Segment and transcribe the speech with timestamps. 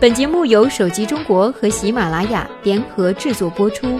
[0.00, 3.98] 本节目由手机中国和喜马拉雅联合制作播出。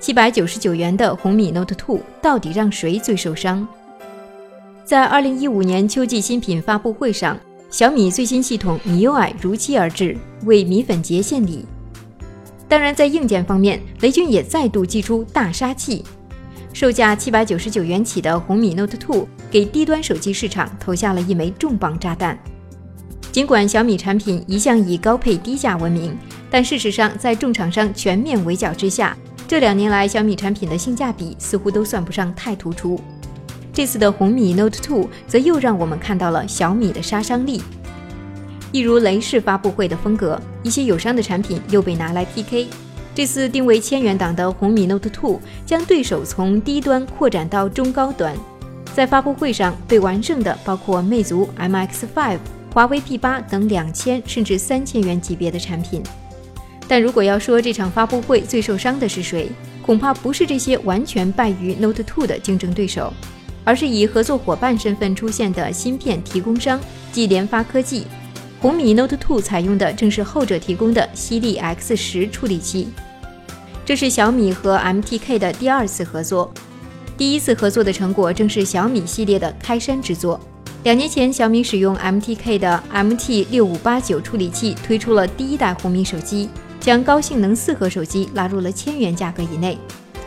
[0.00, 3.68] 七百九十九元的红米 Note 2到底让谁最受伤？
[4.86, 7.38] 在二零一五年秋季新品发布会上，
[7.68, 11.66] 小米最新系统 MIUI 如期而至，为米粉节献礼。
[12.66, 16.02] 当然，在硬件方面，雷军也再度祭出大杀器，
[16.72, 22.38] 售价七百九十九元起的红米 Note 2给低端手机市场投下了一枚重磅炸弹。
[23.34, 26.16] 尽管小米产品一向以高配低价闻名，
[26.48, 29.16] 但事实上，在众厂商全面围剿之下，
[29.48, 32.96] 这两年来小米产品的性价比似乎都算不上太突出。
[33.72, 37.60] 这次的红米 Note 2则又让我们看到了小米的杀伤力。
[38.70, 42.68] 一如雷士发布会的风格，一些友商的产品又被拿来 PK。
[43.16, 48.32] 这次定位千元档的红米 Note 2将对手从低端扩展到中高端。
[48.94, 52.38] 在发布会上被完胜的包括魅族 MX5、
[52.74, 56.02] 华为 P8 等两千甚至三千元级别的产品。
[56.88, 59.48] 但如果要说这场发布会最受伤的是谁，
[59.80, 63.12] 恐怕不是这些完全败于 Note 2的竞争对手。
[63.66, 66.78] 而是以合作伙伴身份出现的芯片提供商，
[67.12, 68.06] 即联发科技。
[68.60, 72.88] 红米 Note 2采用的正是后者提供的犀利 X 十处理器。
[73.84, 76.52] 这是小米和 MTK 的第二次合作，
[77.16, 80.38] 第一次合作的成果正是小米系列的开山之作。
[80.84, 89.78] 两年前，小米使用 MTK 的 MT 六五八九处理器推出了第一代红米手机，将高性能四核手机拉入了千元价格以内。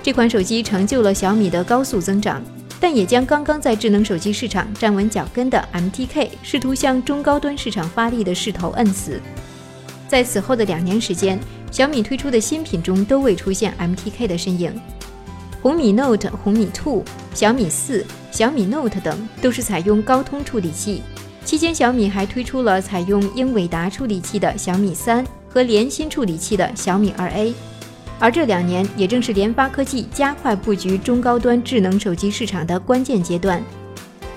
[0.02, 2.42] 这款手机成就了小米的高速增长。
[2.80, 9.20] 但也将刚刚在智能手机市场站稳脚跟的 MTK 试图向中高端市场发力的势头摁死。
[10.08, 11.40] 在此后的两年时间，
[11.72, 14.74] 小米推出的新品中都未出现 MTK 的身影。
[15.62, 18.06] 红米 Note、红米 Two、小米四、
[18.38, 21.02] 小米 Note 等都是采用高通处理器。
[21.44, 27.52] 期间，小米还推出了采用英伟达处理器的小米三和联芯处理器的小米二 A。
[28.20, 33.60] 而这两年也正是联发科技加快布局中高端智能手机市场的关键阶段。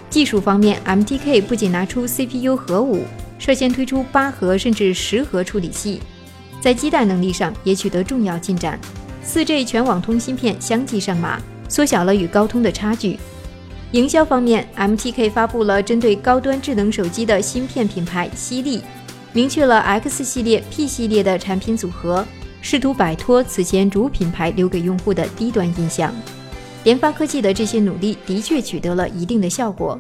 [0.09, 3.05] 技术方面，MTK 不仅拿出 CPU 核武，
[3.39, 6.01] 率先推出八核甚至十核处理器，
[6.59, 8.81] 在基带能力上也取得重要进展。
[9.27, 11.39] 4G 全网通芯片相继上马，
[11.69, 13.19] 缩小了与高通的差距。
[13.93, 18.83] 营销方面，MTK 发布了针对高端智能手机的芯片品牌犀利，
[19.33, 22.25] 明确了 X 系列、P 系列的产品组合。
[22.63, 26.15] 试图摆脱此前主品牌留给用户的低端印象，
[26.85, 29.99] 联发科技的这些努力的确取得了一定的效果。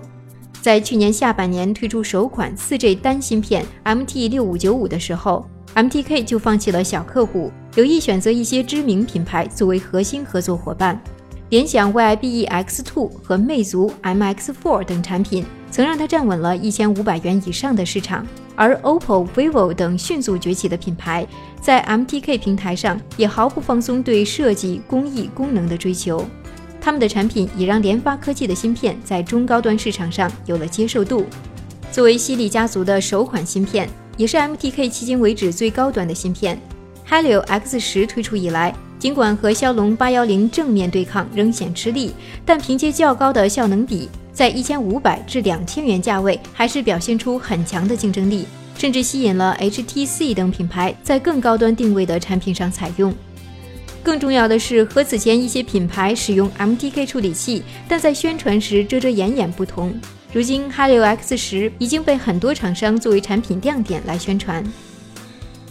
[0.61, 11.03] 在去年下半年推出首款 4G 单芯片 MT 六五九五的时候，MTK 就放弃了小客户，有意选择一些知名品牌作为核心合作伙伴。
[11.51, 18.25] 联想 YIBE X2 和魅族 MX4 等产品曾让它站稳了一千五百元以上的市场。
[18.55, 21.27] 而 OPPO、vivo 等迅速崛起的品牌，
[21.61, 26.25] 在 MTK 平台上也毫不放松对设计、工艺、功能的追求。
[26.81, 31.27] 他们的产品也让联发科技的芯片在中高端市场上有了接受度。
[31.91, 36.61] 作为犀利家族的首款芯片，也是 MTK 迄今为止最高端的芯片。
[37.09, 42.13] Helio X 十推出以来，尽管和骁龙八幺零正面对抗仍显吃力，
[42.45, 44.11] 但凭借较高的效能比。
[44.31, 48.45] 在一千五百至两千元价位，还是表现出很强的竞争力，
[48.77, 53.15] 甚至吸引了 HTC 等品牌在更高端定位的产品上采用。
[54.03, 59.95] 更重要的是，和此前一些品牌使用 MTK 处理器，但在宣传时遮遮掩掩不同，
[60.31, 64.63] 如今 Helio X 十已经被很多厂商作为产品亮点来宣传。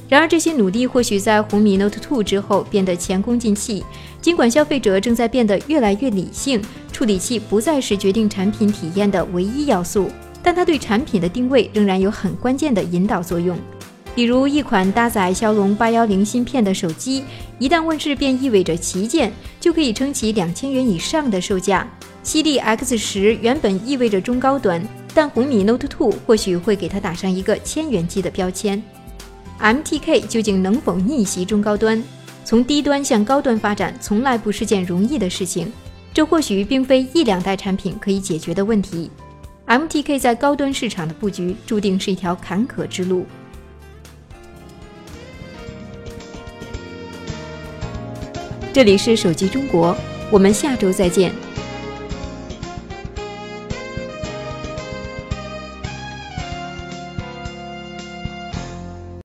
[0.09, 3.85] 然而，这些努力或许在红米 Note 2之后变得前功尽弃。
[4.19, 6.59] 尽管消费者正在变得越来越理性，
[6.91, 10.09] 处理器不再是决定产品体验的唯一要素，
[10.41, 13.55] 但它对产品的定位仍然有很关键的引导作用。
[14.15, 17.23] 比如，一款搭载骁龙八幺零芯片的手机，
[17.59, 21.87] 一旦问世便意味着旗舰，就可以撑起两千元以上的售价。
[22.23, 24.83] 犀利 X 十原本意味着中高端，
[25.13, 28.81] 但红米 Note 2或许会给它打上一个千元机的标签。
[29.61, 32.01] MTK 究竟能否逆袭中高端？
[32.45, 35.71] 从低端向高端发展，从来不是件容易的事情。
[36.13, 39.11] 这或许并非一两代产品可以解决的问题。
[39.67, 43.25] MTK 在高端市场的布局，注定是一条坎坷之路。
[48.71, 49.95] 这里是手机中国，
[50.31, 51.33] 我们下周再见。